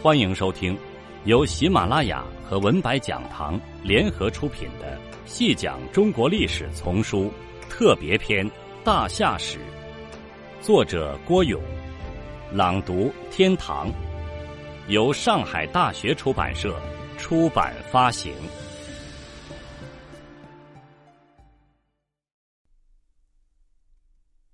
[0.00, 0.78] 欢迎收听
[1.24, 7.32] 由喜马拉雅和文白讲堂联合出品的《细讲中国历史丛书
[7.68, 8.48] 特别篇·
[8.84, 9.58] 大夏史》，
[10.64, 11.60] 作者郭勇，
[12.52, 13.90] 朗读天堂，
[14.86, 16.80] 由上海大学出版社
[17.18, 18.32] 出版发行。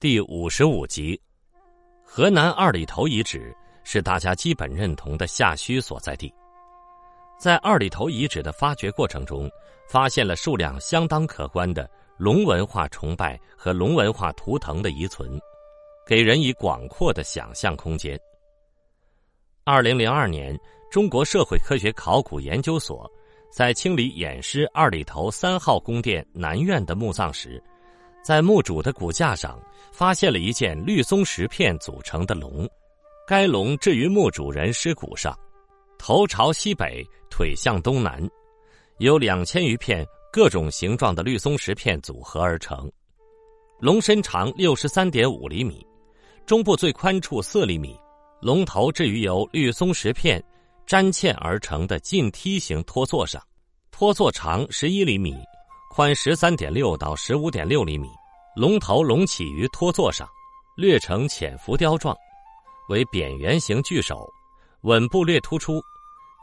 [0.00, 1.20] 第五十五集，
[2.02, 3.54] 河南二里头遗址。
[3.90, 6.30] 是大家基本认同的夏墟所在地，
[7.38, 9.50] 在二里头遗址的发掘过程中，
[9.88, 15.40] 发现了数量相当可观的龙文化崇拜和龙文化图腾的遗存，
[16.06, 18.20] 给人以广阔的想象空间。
[19.64, 20.54] 二零零二年，
[20.90, 23.10] 中国社会科学考古研究所
[23.50, 27.58] 在清理偃师二里头三号宫殿南院的墓葬时，
[28.22, 29.58] 在墓主的骨架上
[29.90, 32.68] 发现了一件绿松石片组成的龙。
[33.28, 35.38] 该龙置于墓主人尸骨上，
[35.98, 38.26] 头朝西北，腿向东南，
[39.00, 40.02] 由两千余片
[40.32, 42.90] 各种形状的绿松石片组合而成。
[43.80, 45.86] 龙身长六十三点五厘米，
[46.46, 47.94] 中部最宽处四厘米。
[48.40, 50.42] 龙头置于由绿松石片
[50.86, 53.42] 粘嵌而成的近梯形托座上，
[53.90, 55.36] 托座长十一厘米，
[55.90, 58.08] 宽十三点六到十五点六厘米。
[58.56, 60.26] 龙头隆起于托座上，
[60.78, 62.16] 略呈浅浮雕状。
[62.88, 64.28] 为扁圆形巨首，
[64.82, 65.80] 吻部略突出，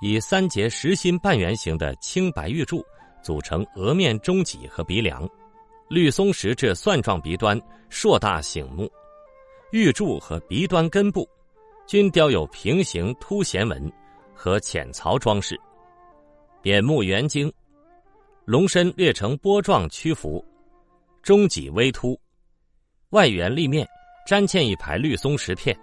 [0.02, 2.86] 以三节实心半圆形的青白玉柱
[3.24, 5.28] 组成额面中脊和鼻梁，
[5.90, 8.92] 绿松石质蒜状鼻端硕大醒目，
[9.72, 11.28] 玉柱和鼻端根部
[11.88, 13.92] 均雕有平行凸弦纹
[14.34, 15.60] 和浅槽装饰，
[16.62, 17.52] 扁目圆睛，
[18.46, 20.46] 龙身略呈波状曲幅，
[21.24, 22.16] 中脊微凸，
[23.10, 23.88] 外圆立面
[24.28, 25.76] 粘嵌一排绿松石片。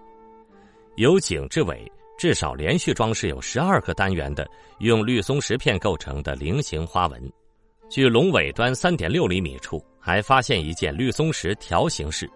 [0.96, 4.46] 由颈至尾，至少连续装饰有十二个单元的
[4.80, 7.32] 用绿松石片构成的菱形花纹。
[7.88, 12.30] 距龙尾端三点六厘米处，还发现一件绿松石条形式，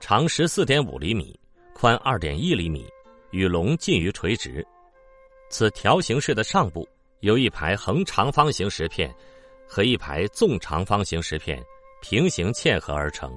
[0.00, 1.38] 长十四点五厘米，
[1.74, 2.86] 宽二点一厘米，
[3.30, 4.66] 与龙近于垂直。
[5.50, 6.86] 此条形式的上部
[7.20, 9.14] 由一排横长方形石片
[9.66, 11.62] 和一排纵长方形石片
[12.02, 13.32] 平行嵌合而成。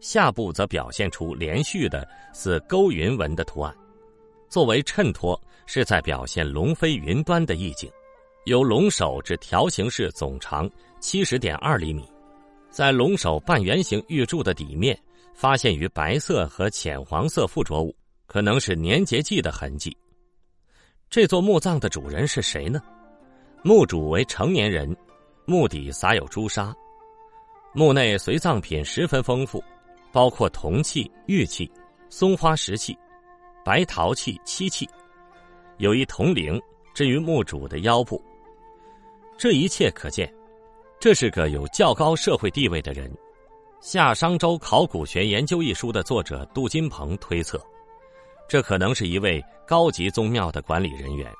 [0.00, 3.74] 下部则表现出连续的似勾云纹的图案，
[4.48, 7.90] 作为衬托，是在表现龙飞云端的意境。
[8.44, 10.70] 由龙首至条形式总长
[11.00, 12.08] 七十点二厘米，
[12.70, 14.98] 在龙首半圆形玉柱的底面
[15.34, 17.94] 发现于白色和浅黄色附着物，
[18.26, 19.94] 可能是粘结剂的痕迹。
[21.10, 22.80] 这座墓葬的主人是谁呢？
[23.62, 24.96] 墓主为成年人，
[25.44, 26.74] 墓底撒有朱砂，
[27.74, 29.62] 墓内随葬品十分丰富。
[30.18, 31.70] 包括铜器、玉器、
[32.10, 32.98] 松花石器、
[33.64, 34.84] 白陶器、漆器，
[35.76, 36.60] 有一铜铃
[36.92, 38.20] 置于墓主的腰部。
[39.36, 40.28] 这一切可见，
[40.98, 43.08] 这是个有较高社会地位的人。
[43.80, 47.64] 《夏商周考古学研究》一书的作者杜金鹏推测，
[48.48, 51.32] 这可能是一位高级宗庙的管理人员。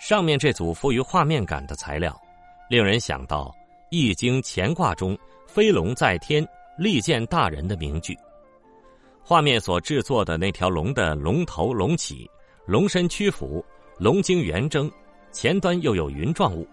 [0.00, 2.20] 上面这组富于画面感的材料，
[2.68, 3.44] 令人想到
[3.88, 5.16] 《易经》乾卦中
[5.46, 6.44] “飞龙在天”。
[6.80, 8.16] 利见大人的名句，
[9.22, 12.26] 画面所制作的那条龙的龙头隆起，
[12.64, 13.62] 龙身屈伏，
[13.98, 14.90] 龙睛圆睁，
[15.30, 16.66] 前端又有云状物，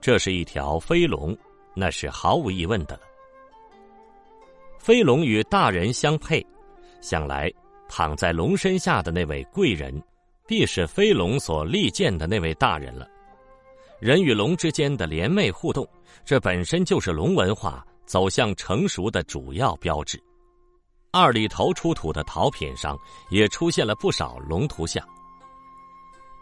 [0.00, 1.38] 这是一条飞龙，
[1.76, 3.02] 那是毫无疑问的了。
[4.80, 6.44] 飞龙与大人相配，
[7.00, 7.48] 想来
[7.88, 9.94] 躺在龙身下的那位贵人，
[10.44, 13.06] 必是飞龙所力荐的那位大人了。
[14.00, 15.88] 人与龙之间的联袂互动，
[16.24, 17.86] 这本身就是龙文化。
[18.10, 20.20] 走向成熟的主要标志，
[21.12, 22.98] 二里头出土的陶品上
[23.28, 25.00] 也出现了不少龙图像。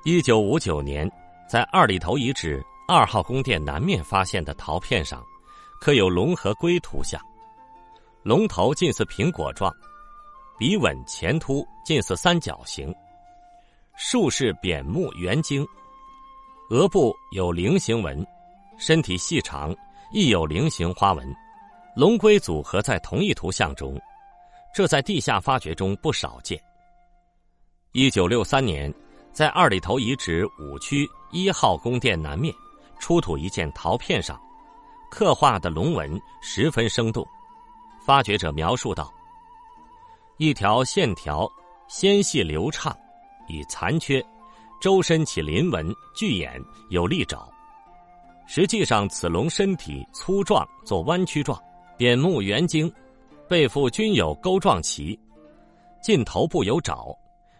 [0.03, 1.06] 一九五九年，
[1.47, 5.23] 在二里头遗址二号宫殿南面发现的陶片上，
[5.79, 7.21] 刻有龙和龟图像，
[8.23, 9.71] 龙头近似苹果状，
[10.59, 12.94] 鼻吻前凸，近似三角形，
[13.94, 15.69] 竖式扁目圆睛，
[16.71, 18.26] 额部有菱形纹，
[18.79, 19.76] 身体细长，
[20.14, 21.37] 亦有菱形花纹。
[21.99, 24.00] 龙龟组合在同一图像中，
[24.73, 26.56] 这在地下发掘中不少见。
[27.91, 28.95] 一九六三年，
[29.33, 32.55] 在二里头遗址五区一号宫殿南面
[33.00, 34.41] 出土一件陶片上，
[35.11, 37.27] 刻画的龙纹十分生动。
[38.06, 39.12] 发掘者描述道
[40.39, 41.50] ：“一条线条
[41.89, 42.97] 纤细流畅，
[43.49, 44.25] 已残缺，
[44.81, 47.50] 周身起鳞纹，巨眼，有利爪。
[48.47, 51.61] 实际上，此龙身体粗壮，做弯曲状。”
[51.99, 52.91] 扁目圆睛，
[53.49, 55.19] 背腹均有钩状鳍，
[56.00, 57.12] 近头部有爪，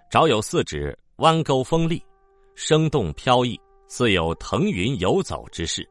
[0.09, 2.01] 爪有四指，弯钩锋利，
[2.55, 5.87] 生动飘逸，似有腾云游走之势。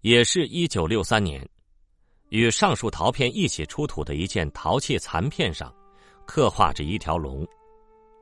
[0.00, 1.48] 也是一九六三年，
[2.30, 5.72] 与上述陶片一起出土的一件陶器残片上，
[6.26, 7.46] 刻画着一条龙，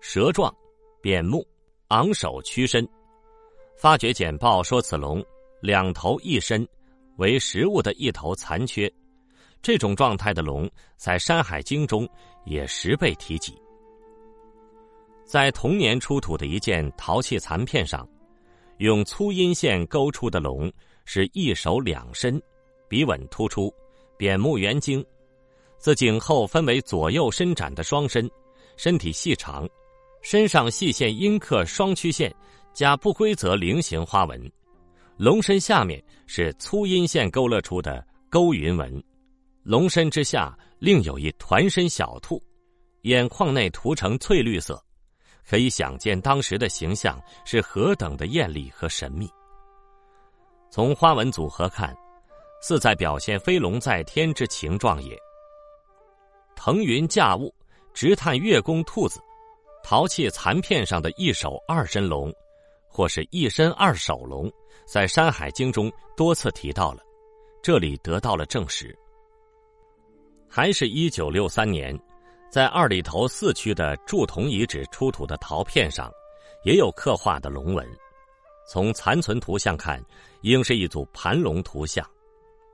[0.03, 0.55] 蛇状，
[1.01, 1.43] 扁目，
[1.89, 2.87] 昂首屈身。
[3.79, 5.25] 发掘简报说，此龙
[5.63, 6.69] 两头一身，
[7.17, 8.93] 为实物的一头残缺。
[9.63, 12.09] 这种状态的龙，在《山海经》中
[12.45, 13.55] 也时被提及。
[15.25, 18.09] 在同年出土的一件陶器残片上，
[18.79, 20.73] 用粗阴线勾出的龙。
[21.07, 22.41] 是一手两身，
[22.89, 23.71] 鼻吻突出，
[24.17, 25.05] 扁目圆睛，
[25.77, 28.27] 自颈后分为左右伸展的双身，
[28.79, 29.69] 身体细长，
[30.23, 32.35] 身上细线阴刻双曲线
[32.73, 34.51] 加不规则菱形花纹，
[35.17, 39.03] 龙身下面是粗阴线勾勒出的勾云纹，
[39.63, 42.43] 龙身之下另有一团身小兔，
[43.03, 44.83] 眼眶内涂成翠绿色，
[45.49, 49.29] 可以想见当时的形象是何等的艳丽和神秘。
[50.69, 51.97] 从花纹组合看，
[52.61, 55.17] 似在表现飞龙在天之情状也。
[56.57, 57.55] 腾云驾雾，
[57.93, 59.21] 直探月宫兔子，
[59.85, 62.35] 陶器残片上的一手二身龙，
[62.95, 64.49] 或是一身二手龙，
[64.87, 67.03] 在《山海经》中多次提到了，
[67.61, 68.97] 这里得到了证实。
[70.49, 71.99] 还是一九六三年，
[72.49, 76.09] 在二里头四区的铸铜遗址出土的陶片上，
[76.63, 77.85] 也有刻画的龙纹。
[78.71, 80.01] 从残存图像看，
[80.43, 82.09] 应是一组盘龙图像，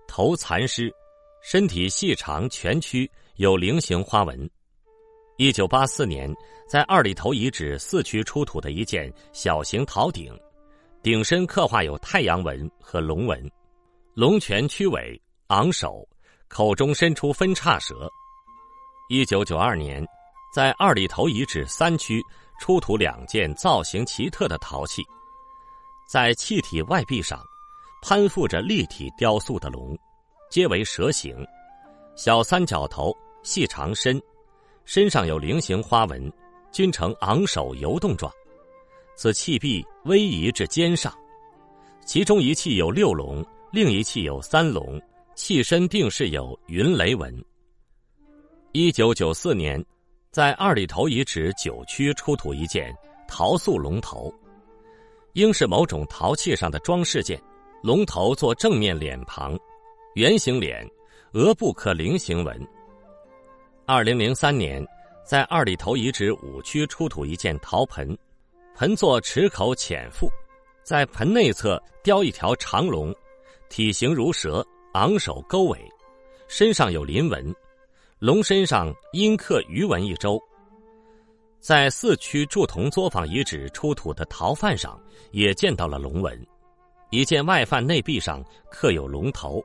[0.07, 0.95] 头残尸，
[1.41, 4.51] 身体细长蜷曲，有菱形花纹。
[5.41, 6.31] 一九八四年，
[6.69, 10.39] 在二里头遗址四区出土的一件小型陶鼎，
[11.03, 13.51] 鼎身刻画有太阳纹和龙纹，
[14.13, 16.07] 龙泉曲尾，昂首，
[16.47, 18.07] 口中伸出分叉舌。
[19.09, 20.07] 一九九二年，
[20.55, 22.23] 在二里头遗址三区
[22.61, 25.03] 出土两件造型奇特的陶器。
[26.07, 27.43] 在器体外壁上，
[28.03, 29.99] 攀附着立体雕塑的龙，
[30.51, 31.35] 皆为蛇形，
[32.15, 33.11] 小三角头，
[33.43, 34.21] 细长身，
[34.93, 36.33] 身上有菱形花纹，
[36.73, 38.29] 均呈昂首游动状。
[39.15, 41.17] 此器壁逶移至肩上，
[42.05, 45.01] 其中一器有六龙，另一器有三龙，
[45.37, 47.33] 器身定饰有云雷纹。
[48.73, 49.81] 一九九四年，
[50.33, 52.93] 在二里头遗址九区出土一件
[53.29, 54.35] 陶塑龙头。
[55.35, 57.41] 应是某种陶器上的装饰件，
[57.81, 59.57] 龙头做正面脸庞，
[60.17, 60.85] 圆形脸，
[61.35, 62.61] 额部刻菱形纹。
[63.93, 64.87] 二零零三年，
[65.25, 68.17] 在二里头遗址五区出土一件陶盆，
[68.77, 70.31] 盆座池口浅腹，
[70.85, 73.13] 在盆内侧雕一条长龙，
[73.69, 75.77] 体型如蛇，昂首勾尾，
[76.47, 77.53] 身上有鳞纹，
[78.21, 80.41] 龙身上阴刻鱼纹一周。
[81.59, 84.97] 在四区铸铜作坊遗址出土的陶范上，
[85.33, 86.47] 也见到了龙纹。
[87.11, 88.41] 一件外范内壁上
[88.71, 89.61] 刻有龙头，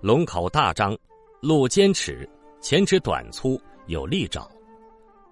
[0.00, 0.96] 龙口大张，
[1.42, 2.26] 露尖齿，
[2.60, 4.48] 前肢短粗，有利爪。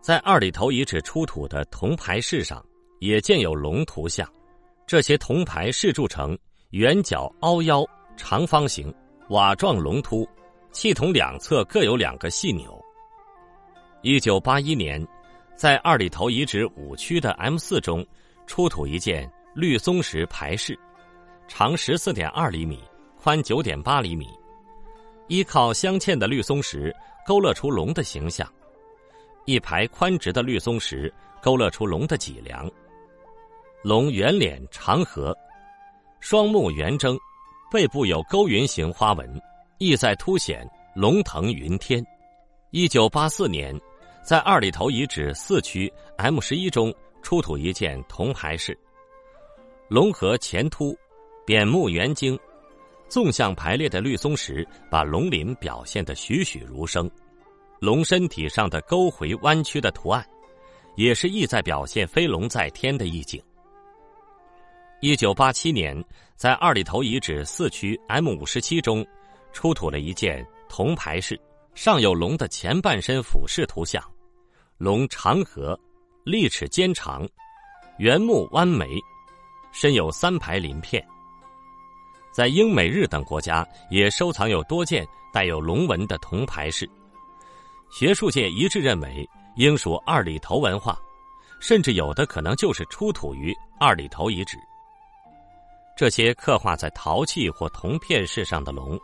[0.01, 2.65] 在二里头遗址出土的铜牌饰上，
[3.01, 4.29] 也见有龙图像。
[4.87, 6.39] 这些铜牌饰铸成
[6.71, 7.85] 圆角凹腰、
[8.17, 8.95] 长方形、
[9.31, 10.29] 瓦状龙突，
[10.71, 12.81] 器筒两侧各有两个细钮。
[14.03, 15.07] 一九八一年。
[15.57, 18.07] 在二里头遗址五区的 M 四中，
[18.47, 20.79] 出土一件绿松石牌饰，
[21.49, 22.79] 长十四点二厘米，
[23.19, 24.29] 宽九点八厘米，
[25.29, 26.95] 依靠镶嵌的绿松石
[27.27, 28.51] 勾勒出龙的形象，
[29.45, 32.71] 一排宽直的绿松石勾勒出龙的脊梁。
[33.83, 35.35] 龙圆脸长颌，
[36.21, 37.19] 双目圆睁，
[37.71, 39.41] 背部有勾云形花纹，
[39.79, 42.05] 意在凸显龙腾云天。
[42.71, 43.79] 一九八四年。
[44.27, 46.93] 在二里头遗址四区 M 十一中
[47.23, 48.77] 出土一件铜牌饰，
[49.87, 50.99] 龙颌前凸，
[51.47, 52.37] 扁目圆睛，
[53.09, 57.11] 纵向排列的绿松石把龙鳞表现得栩栩如生，
[57.81, 60.27] 龙身体上的勾回弯曲的图案，
[60.97, 63.43] 也是意在表现飞龙在天的意境。
[65.01, 66.03] 一九八七年，
[66.37, 69.07] 在二里头遗址四区 M 五十七中，
[69.53, 71.39] 出土了一件铜牌饰，
[71.75, 74.03] 上有龙的前半身俯视图像。
[74.79, 75.79] 龙长颌，
[76.25, 77.29] 利齿尖长，
[77.99, 78.89] 圆目弯眉，
[79.71, 81.07] 身有三排鳞片。
[82.37, 86.87] 在英美日等国家也收藏有多件带有龙纹的铜牌饰，
[87.91, 89.27] 学术界一致认为
[89.57, 91.01] 应属二里头文化，
[91.61, 94.59] 甚至有的可能就是出土于二里头遗址。
[95.97, 99.01] 这些刻画在陶器或铜片饰上的龙，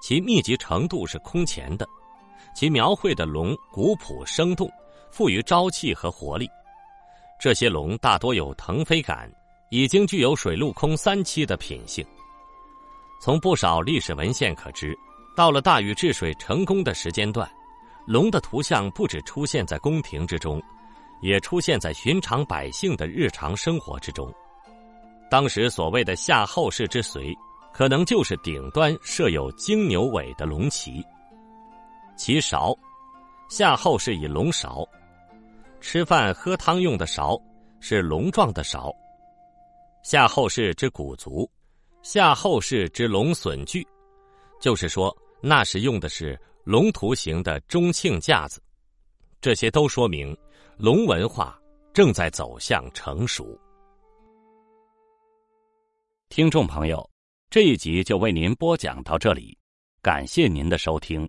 [0.00, 1.84] 其密集程度是空前的，
[2.54, 4.70] 其描绘的龙古朴生动。
[5.10, 6.48] 富于朝气和活力，
[7.40, 9.28] 这些龙大多有腾飞感，
[9.68, 12.06] 已经具有水陆空三栖的品性。
[13.22, 14.98] 从不少历史文献可知，
[15.36, 17.48] 到了大禹治水成功的时间段，
[18.04, 20.60] 龙的图像不止出现在宫廷之中，
[21.20, 24.28] 也出现在寻常百姓的日常生活之中。
[25.30, 27.32] 当时所谓的夏后氏之随，
[27.72, 31.00] 可能就是顶端设有金牛尾的龙旗。
[32.16, 32.76] 其勺，
[33.48, 34.84] 夏后氏以龙勺。
[35.80, 37.40] 吃饭喝汤用的勺
[37.78, 38.92] 是龙状的勺。
[40.02, 41.48] 夏后氏之古族，
[42.02, 43.86] 夏后氏之龙笋具，
[44.60, 48.60] 就是说那时用的是龙图形的中庆架子。
[49.40, 50.36] 这些都说明
[50.76, 51.56] 龙文化
[51.92, 53.56] 正在走向成熟。
[56.28, 57.08] 听众朋友，
[57.50, 59.56] 这一集就为您播讲到这里，
[60.02, 61.28] 感谢您的收听。